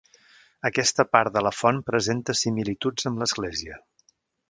Aquesta 0.69 1.05
part 1.17 1.35
de 1.35 1.45
la 1.49 1.53
font 1.57 1.83
presenta 1.91 2.37
similituds 2.43 3.11
amb 3.11 3.25
l'església. 3.25 3.83